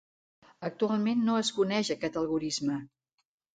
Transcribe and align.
Actualment 0.69 1.21
no 1.27 1.35
es 1.43 1.53
coneix 1.59 1.93
aquest 1.99 2.19
algorisme. 2.25 2.83